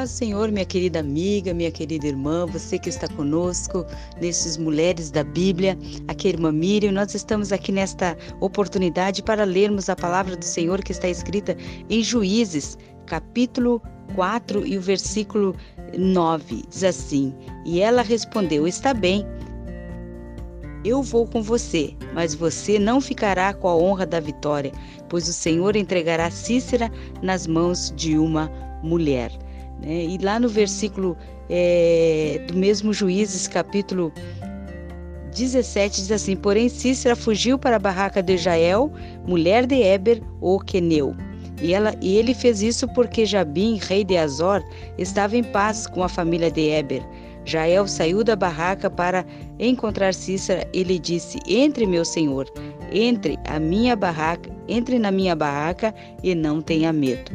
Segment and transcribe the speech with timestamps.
[0.00, 3.84] Paz do Senhor, minha querida amiga, minha querida irmã, você que está conosco
[4.18, 5.76] nesses Mulheres da Bíblia,
[6.08, 10.44] aqui é a irmã Miriam, nós estamos aqui nesta oportunidade para lermos a palavra do
[10.46, 11.54] Senhor que está escrita
[11.90, 13.82] em Juízes, capítulo
[14.14, 15.54] 4 e o versículo
[15.94, 16.62] 9.
[16.70, 17.34] Diz assim:
[17.66, 19.26] E ela respondeu: Está bem,
[20.82, 24.72] eu vou com você, mas você não ficará com a honra da vitória,
[25.10, 26.90] pois o Senhor entregará Cícera
[27.20, 28.50] nas mãos de uma
[28.82, 29.30] mulher.
[29.82, 30.04] Né?
[30.04, 31.16] E lá no versículo
[31.48, 34.12] é, do mesmo Juízes, capítulo
[35.32, 38.92] 17, diz assim: Porém, Cícera fugiu para a barraca de Jael,
[39.26, 41.14] mulher de Eber, o Queneu.
[41.62, 44.62] E, ela, e ele fez isso porque Jabim, rei de Azor,
[44.96, 47.02] estava em paz com a família de Eber.
[47.44, 49.24] Jael saiu da barraca para
[49.58, 52.46] encontrar Cícera e lhe disse: Entre, meu senhor,
[52.92, 57.32] entre a minha barraca, entre na minha barraca e não tenha medo.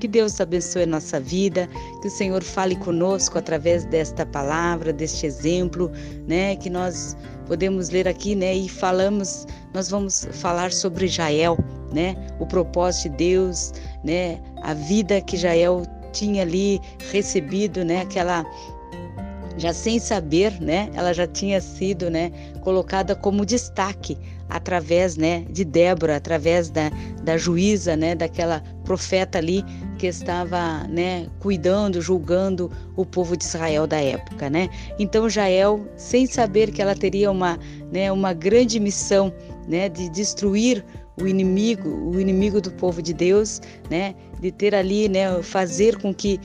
[0.00, 1.68] Que Deus abençoe a nossa vida,
[2.00, 5.90] que o Senhor fale conosco através desta palavra, deste exemplo,
[6.26, 11.58] né, que nós podemos ler aqui, né, e falamos, nós vamos falar sobre Jael,
[11.92, 13.72] né, o propósito de Deus,
[14.04, 18.46] né, a vida que Jael tinha ali recebido, né, aquela
[19.56, 24.16] já sem saber, né, ela já tinha sido, né, colocada como destaque
[24.48, 26.90] através, né, de Débora, através da,
[27.24, 29.64] da juíza, né, daquela profeta ali
[29.98, 34.70] que estava, né, cuidando, julgando o povo de Israel da época, né?
[34.98, 37.58] Então Jael, sem saber que ela teria uma,
[37.92, 39.32] né, uma grande missão,
[39.66, 40.84] né, de destruir
[41.20, 43.60] o inimigo, o inimigo do povo de Deus,
[43.90, 46.40] né, de ter ali, né, fazer com que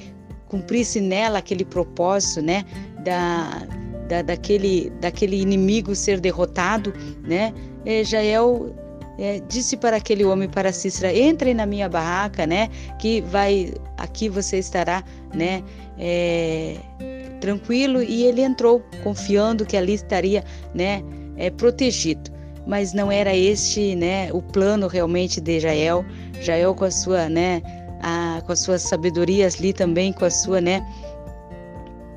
[0.48, 2.66] cumprisse nela aquele propósito, né,
[3.04, 3.66] da,
[4.10, 6.92] da daquele, daquele inimigo ser derrotado,
[7.24, 7.54] né,
[7.86, 8.76] é, Jael
[9.18, 12.70] é, disse para aquele homem, para Cícera, entre na minha barraca, né,
[13.00, 15.64] que vai, aqui você estará, né,
[15.98, 16.78] é,
[17.40, 20.44] tranquilo, e ele entrou, confiando que ali estaria,
[20.74, 21.04] né,
[21.38, 22.32] é, protegido.
[22.66, 26.06] Mas não era este, né, o plano realmente de Jael.
[26.42, 27.62] Jael com a sua, né,
[28.02, 30.86] a, com as suas sabedorias ali também, com a sua, né,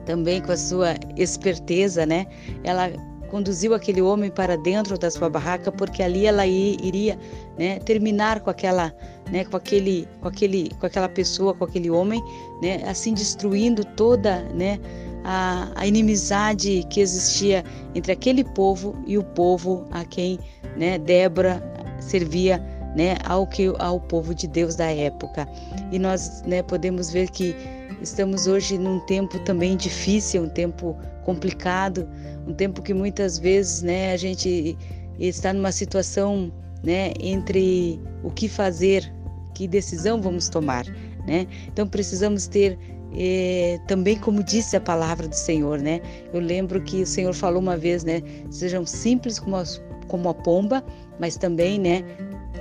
[0.04, 2.26] também com a sua esperteza, né,
[2.62, 2.92] ela
[3.26, 7.18] conduziu aquele homem para dentro da sua barraca porque ali ela iria
[7.58, 8.94] né, terminar com aquela
[9.30, 12.22] né, com aquele com aquele com aquela pessoa com aquele homem
[12.62, 14.78] né, assim destruindo toda né,
[15.24, 17.64] a, a, inimizade que existia
[17.94, 20.38] entre aquele povo e o povo a quem
[20.76, 21.62] né, Débora
[21.98, 22.62] servia
[22.96, 25.46] né, ao que ao povo de Deus da época.
[25.92, 27.54] E nós né, podemos ver que
[28.02, 32.08] estamos hoje num tempo também difícil um tempo complicado
[32.46, 34.78] um tempo que muitas vezes né, a gente
[35.18, 36.52] está numa situação
[36.82, 39.12] né, entre o que fazer,
[39.54, 40.86] que decisão vamos tomar.
[41.26, 41.46] Né?
[41.66, 42.78] Então precisamos ter
[43.18, 46.00] eh, também como disse a palavra do Senhor, né?
[46.32, 48.22] Eu lembro que o Senhor falou uma vez, né?
[48.50, 49.64] Sejam simples como a,
[50.06, 50.84] como a pomba,
[51.18, 52.04] mas também, né?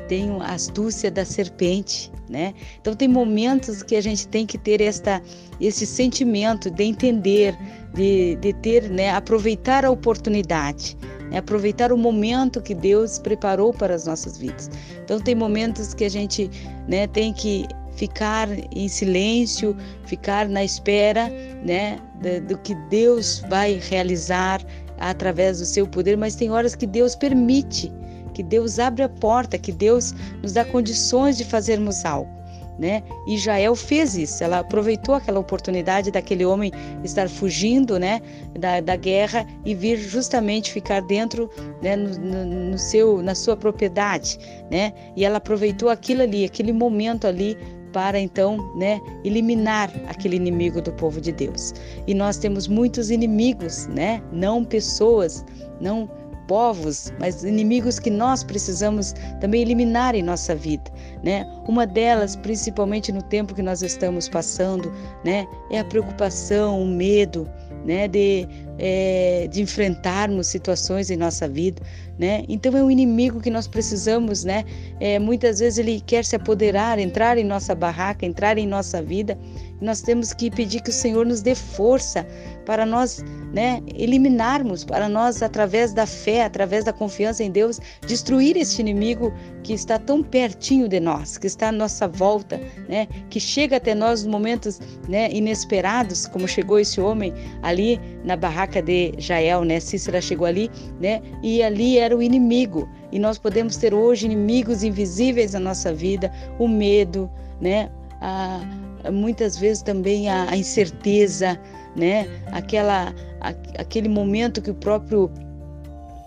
[0.07, 2.53] Tenham a astúcia da serpente, né?
[2.79, 5.21] Então tem momentos que a gente tem que ter esta,
[5.59, 7.57] esse sentimento de entender,
[7.93, 10.97] de, de ter, né, aproveitar a oportunidade,
[11.29, 14.69] né, aproveitar o momento que Deus preparou para as nossas vidas.
[15.03, 16.49] Então tem momentos que a gente,
[16.87, 17.65] né, tem que
[17.95, 21.29] ficar em silêncio, ficar na espera,
[21.63, 21.99] né,
[22.47, 24.61] do que Deus vai realizar
[24.97, 27.91] através do seu poder, mas tem horas que Deus permite,
[28.35, 30.13] que Deus abre a porta, que Deus
[30.43, 32.35] nos dá condições de fazermos algo
[32.77, 33.03] né?
[33.25, 36.71] E Jael fez isso, ela aproveitou aquela oportunidade daquele homem
[37.03, 38.21] estar fugindo, né,
[38.59, 41.49] da, da guerra e vir justamente ficar dentro,
[41.81, 44.37] né, no, no seu, na sua propriedade,
[44.69, 44.93] né?
[45.15, 47.57] E ela aproveitou aquilo ali, aquele momento ali
[47.93, 51.73] para então, né, eliminar aquele inimigo do povo de Deus.
[52.05, 54.21] E nós temos muitos inimigos, né?
[54.33, 55.45] Não pessoas,
[55.79, 56.09] não
[56.47, 60.91] povos, mas inimigos que nós precisamos também eliminar em nossa vida,
[61.23, 61.45] né?
[61.67, 64.91] Uma delas, principalmente no tempo que nós estamos passando,
[65.23, 67.49] né, é a preocupação, o medo,
[67.85, 68.47] né, de,
[68.77, 71.81] é, de enfrentarmos situações em nossa vida,
[72.17, 72.43] né?
[72.47, 74.63] Então é um inimigo que nós precisamos, né?
[74.99, 79.37] É, muitas vezes ele quer se apoderar, entrar em nossa barraca, entrar em nossa vida.
[79.81, 82.25] Nós temos que pedir que o Senhor nos dê força
[82.65, 83.23] para nós
[83.53, 89.33] né, eliminarmos, para nós, através da fé, através da confiança em Deus, destruir este inimigo
[89.63, 93.95] que está tão pertinho de nós, que está à nossa volta, né, que chega até
[93.95, 99.79] nós nos momentos né, inesperados, como chegou esse homem ali na barraca de Jael, né?
[99.79, 100.69] Cícera chegou ali,
[100.99, 101.21] né?
[101.43, 102.89] E ali era o inimigo.
[103.11, 107.29] E nós podemos ter hoje inimigos invisíveis na nossa vida, o medo,
[107.61, 107.89] né?
[108.21, 111.59] a, muitas vezes também a, a incerteza,
[111.95, 112.27] né?
[112.51, 113.49] Aquela, a,
[113.79, 115.31] aquele momento que o próprio,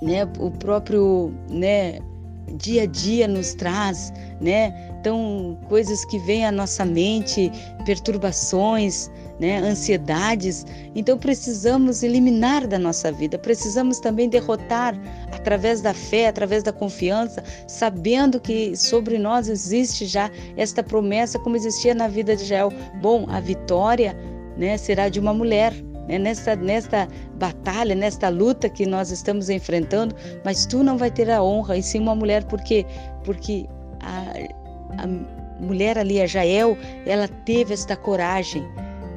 [0.01, 0.25] né?
[0.39, 1.99] O próprio, né?
[2.55, 4.73] Dia a dia nos traz, né?
[5.01, 7.53] Então coisas que vêm à nossa mente,
[7.85, 10.67] perturbações, né, ansiedades.
[10.95, 14.99] Então precisamos eliminar da nossa vida, precisamos também derrotar
[15.33, 21.57] através da fé, através da confiança, sabendo que sobre nós existe já esta promessa, como
[21.57, 22.73] existia na vida de Jael.
[23.01, 24.17] Bom, a vitória
[24.57, 25.73] né, será de uma mulher.
[26.09, 31.31] Né, nesta, nesta batalha, nesta luta que nós estamos enfrentando, mas tu não vai ter
[31.31, 32.87] a honra, e sim uma mulher, porque,
[33.25, 33.67] porque
[34.01, 35.07] a, a
[35.61, 38.67] mulher ali, a Jael, ela teve esta coragem,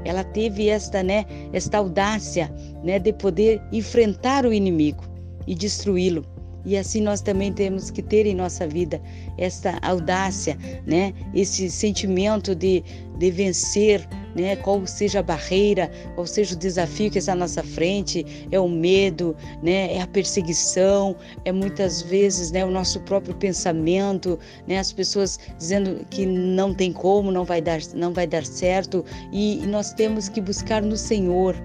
[0.06, 2.54] ela teve esta, né, esta audácia,
[2.84, 5.04] né, de poder enfrentar o inimigo
[5.48, 6.26] e destruí-lo.
[6.66, 9.02] E assim nós também temos que ter em nossa vida
[9.38, 11.14] esta audácia, né?
[11.34, 12.84] Esse sentimento de,
[13.18, 14.56] de vencer, né?
[14.58, 18.70] Qual seja a barreira, qual seja o desafio que está à nossa frente, é o
[18.70, 19.94] medo, né?
[19.96, 21.16] É a perseguição,
[21.46, 24.38] é muitas vezes, né, o nosso próprio pensamento,
[24.68, 24.78] né?
[24.78, 29.62] As pessoas dizendo que não tem como, não vai dar, não vai dar certo, e,
[29.68, 31.56] nós temos que buscar no Senhor,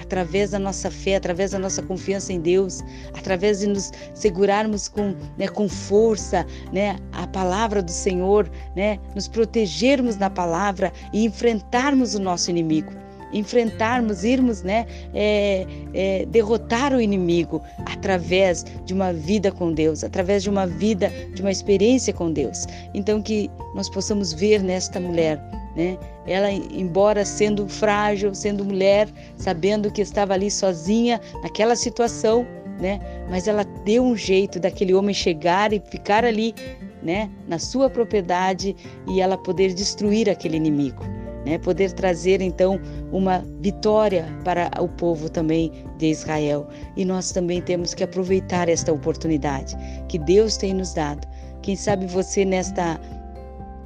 [0.00, 2.82] através da nossa fé, através da nossa confiança em Deus,
[3.14, 9.28] através de nos segurarmos com, né, com força, né, a palavra do Senhor, né, nos
[9.28, 12.92] protegermos na palavra e enfrentarmos o nosso inimigo
[13.32, 20.42] enfrentarmos, irmos, né, é, é, derrotar o inimigo através de uma vida com Deus, através
[20.42, 22.66] de uma vida, de uma experiência com Deus.
[22.94, 25.38] Então que nós possamos ver nesta mulher
[25.78, 25.96] né?
[26.26, 32.44] Ela, embora sendo frágil, sendo mulher, sabendo que estava ali sozinha naquela situação,
[32.80, 32.98] né?
[33.30, 36.52] Mas ela deu um jeito daquele homem chegar e ficar ali,
[37.00, 37.30] né?
[37.46, 38.74] Na sua propriedade
[39.06, 41.04] e ela poder destruir aquele inimigo,
[41.46, 41.58] né?
[41.58, 42.80] Poder trazer então
[43.12, 46.66] uma vitória para o povo também de Israel.
[46.96, 49.76] E nós também temos que aproveitar esta oportunidade
[50.08, 51.24] que Deus tem nos dado.
[51.62, 52.98] Quem sabe você nesta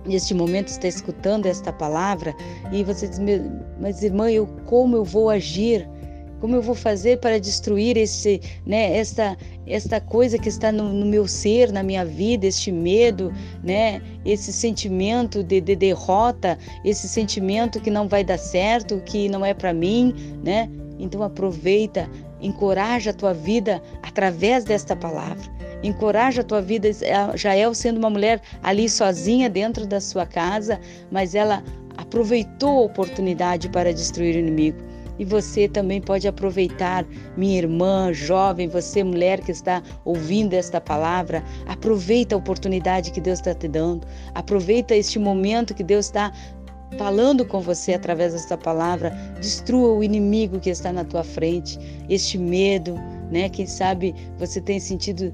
[0.06, 2.34] neste momento está escutando esta palavra
[2.72, 3.20] e você diz,
[3.81, 5.88] mas irmã, eu como eu vou agir?
[6.40, 11.06] Como eu vou fazer para destruir esse, né, esta, esta coisa que está no, no,
[11.06, 13.32] meu ser, na minha vida, este medo,
[13.62, 19.46] né, esse sentimento de, de derrota, esse sentimento que não vai dar certo, que não
[19.46, 20.12] é para mim,
[20.43, 20.69] né?
[20.98, 22.10] Então aproveita,
[22.40, 26.88] encoraja a tua vida através desta palavra encoraja a tua vida.
[27.34, 30.81] Jael sendo uma mulher ali sozinha dentro da sua casa,
[31.11, 31.62] mas ela
[31.96, 34.93] aproveitou a oportunidade para destruir o inimigo.
[35.19, 37.05] E você também pode aproveitar,
[37.37, 43.38] minha irmã, jovem, você, mulher que está ouvindo esta palavra, aproveita a oportunidade que Deus
[43.38, 46.32] está te dando, aproveita este momento que Deus está
[46.99, 52.38] falando com você através desta palavra, destrua o inimigo que está na tua frente, este
[52.38, 52.99] medo,
[53.32, 53.49] né?
[53.49, 55.32] Quem sabe você tem sentido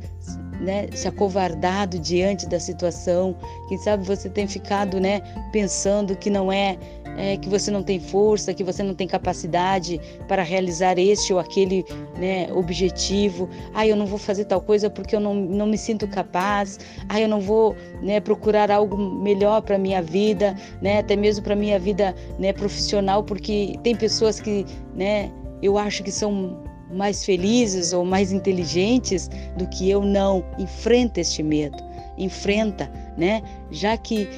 [0.61, 3.37] né, se acovardado diante da situação.
[3.69, 5.21] Quem sabe você tem ficado, né,
[5.53, 6.77] pensando que não é,
[7.17, 11.39] é, que você não tem força, que você não tem capacidade para realizar este ou
[11.39, 11.85] aquele,
[12.19, 13.49] né, objetivo.
[13.75, 16.79] Ah, eu não vou fazer tal coisa porque eu não, não me sinto capaz.
[17.09, 21.55] Ah, eu não vou, né, procurar algo melhor para minha vida, né, até mesmo para
[21.55, 24.65] minha vida, né, profissional, porque tem pessoas que,
[24.95, 25.31] né,
[25.63, 30.45] eu acho que são mais felizes ou mais inteligentes do que eu não.
[30.59, 31.77] Enfrenta este medo,
[32.17, 33.43] enfrenta, né?
[33.71, 34.29] Já que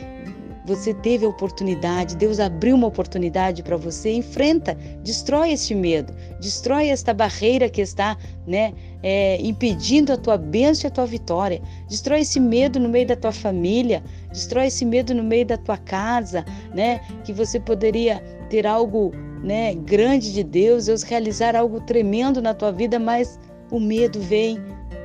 [0.70, 6.88] você teve a oportunidade, Deus abriu uma oportunidade para você, enfrenta, destrói este medo, destrói
[6.88, 8.16] esta barreira que está,
[8.46, 11.60] né, é, impedindo a tua bênção e a tua vitória.
[11.88, 15.78] Destrói esse medo no meio da tua família, destrói esse medo no meio da tua
[15.78, 22.42] casa, né, que você poderia ter algo né, grande de Deus, Deus realizar algo tremendo
[22.42, 23.38] na tua vida, mas
[23.70, 24.58] o medo vem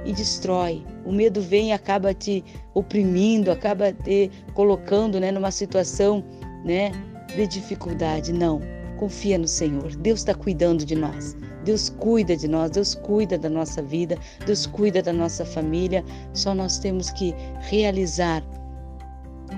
[0.05, 0.83] e destrói.
[1.05, 6.23] O medo vem e acaba te oprimindo, acaba te colocando, né, numa situação,
[6.63, 6.91] né,
[7.35, 8.33] de dificuldade.
[8.33, 8.61] Não,
[8.97, 9.95] confia no Senhor.
[9.95, 11.35] Deus está cuidando de nós.
[11.63, 16.03] Deus cuida de nós, Deus cuida da nossa vida, Deus cuida da nossa família.
[16.33, 18.43] Só nós temos que realizar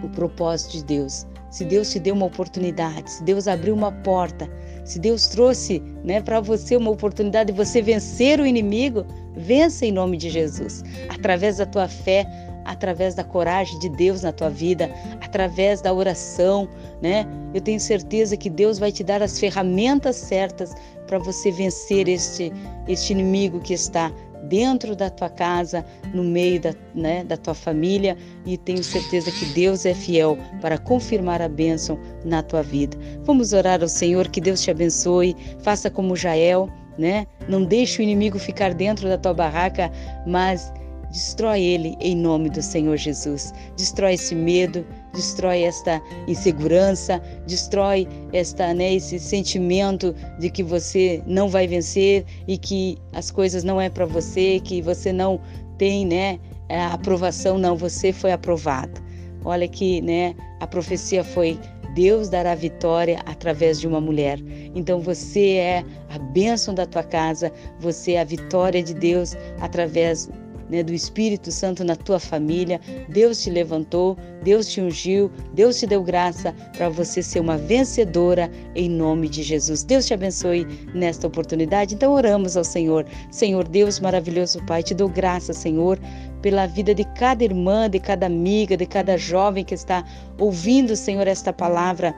[0.02, 1.28] o propósito de Deus.
[1.50, 4.50] Se Deus te deu uma oportunidade, se Deus abriu uma porta,
[4.84, 9.92] se Deus trouxe né, para você uma oportunidade de você vencer o inimigo, vença em
[9.92, 12.26] nome de Jesus, através da tua fé,
[12.68, 16.68] através da coragem de Deus na tua vida, através da oração,
[17.02, 17.26] né?
[17.54, 20.76] Eu tenho certeza que Deus vai te dar as ferramentas certas
[21.08, 22.52] para você vencer este,
[22.88, 24.12] este inimigo que está
[24.48, 29.46] dentro da tua casa, no meio da, né, da tua família, e tenho certeza que
[29.54, 32.98] Deus é fiel para confirmar a bênção na tua vida.
[33.24, 37.28] Vamos orar ao Senhor, que Deus te abençoe, faça como Jael, né?
[37.48, 39.92] Não deixe o inimigo ficar dentro da tua barraca,
[40.26, 40.72] mas
[41.12, 43.54] Destrói ele em nome do Senhor Jesus.
[43.78, 51.50] Destrói esse medo, destrói esta insegurança, destrói esta, né, esse sentimento de que você não
[51.50, 55.40] vai vencer e que as coisas não é para você, que você não
[55.78, 59.02] tem, né, a aprovação, não, você foi aprovado.
[59.46, 61.58] Olha que, né, a profecia foi
[61.98, 64.38] Deus dará vitória através de uma mulher.
[64.76, 70.30] Então você é a bênção da tua casa, você é a vitória de Deus através
[70.70, 72.80] né, do Espírito Santo na tua família.
[73.10, 78.50] Deus te levantou, Deus te ungiu, Deus te deu graça para você ser uma vencedora
[78.76, 79.84] em nome de Jesus.
[79.84, 81.96] Deus te abençoe nesta oportunidade.
[81.96, 83.06] Então oramos ao Senhor.
[83.32, 86.00] Senhor Deus maravilhoso Pai, te dou graça, Senhor,
[86.42, 90.04] pela vida de cada irmã, de cada amiga, de cada jovem que está
[90.40, 92.16] ouvindo, Senhor, esta palavra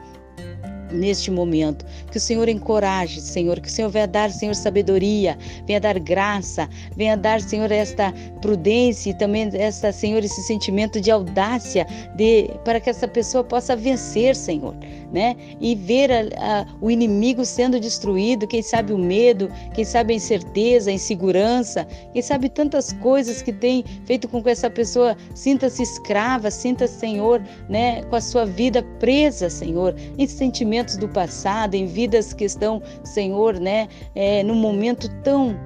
[0.92, 1.86] neste momento.
[2.12, 6.70] Que o Senhor encoraje, Senhor, que o Senhor venha dar, Senhor, sabedoria, venha dar graça,
[6.96, 12.80] venha dar, Senhor, esta prudência e também esta, Senhor, esse sentimento de audácia de para
[12.80, 14.76] que essa pessoa possa vencer, Senhor
[15.12, 15.36] né?
[15.60, 20.16] E ver a, a, o inimigo sendo destruído, quem sabe o medo, quem sabe a
[20.16, 25.84] incerteza, a insegurança, quem sabe tantas coisas que tem feito com que essa pessoa sinta-se
[25.84, 28.04] escrava, sinta-se, Senhor, né?
[28.04, 30.28] Com a sua vida presa, Senhor, em
[30.80, 33.88] sentimentos do passado, em vidas que estão, Senhor, né?
[34.16, 35.58] É, num momento tão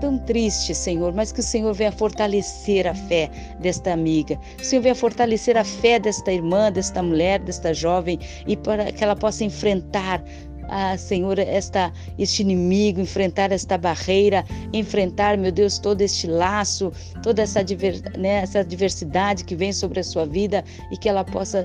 [0.00, 4.82] tão triste, Senhor, mas que o Senhor venha fortalecer a fé desta amiga, o Senhor
[4.82, 9.44] venha fortalecer a fé desta irmã, desta mulher, desta jovem, e para que ela possa
[9.44, 10.22] enfrentar
[10.68, 17.42] ah, Senhor, esta, este inimigo, enfrentar esta barreira, enfrentar, meu Deus, todo este laço, toda
[17.42, 21.64] essa, diver, né, essa diversidade que vem sobre a sua vida e que ela possa,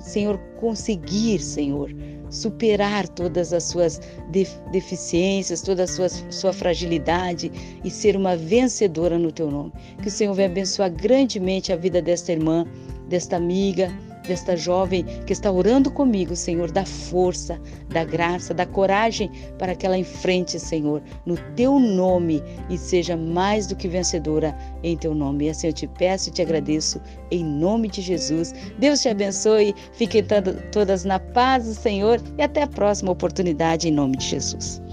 [0.00, 1.90] Senhor, conseguir, Senhor,
[2.30, 4.00] superar todas as suas
[4.72, 7.50] deficiências, toda a sua, sua fragilidade
[7.84, 9.72] e ser uma vencedora no teu nome.
[10.02, 12.66] Que o Senhor venha abençoar grandemente a vida desta irmã,
[13.08, 13.92] desta amiga,
[14.26, 19.86] desta jovem que está orando comigo, Senhor, da força, da graça, da coragem para que
[19.86, 25.46] ela enfrente, Senhor, no teu nome e seja mais do que vencedora em teu nome.
[25.46, 27.00] E assim eu te peço e te agradeço
[27.30, 28.54] em nome de Jesus.
[28.78, 30.22] Deus te abençoe, fiquem
[30.72, 34.83] todas na paz do Senhor e até a próxima oportunidade em nome de Jesus.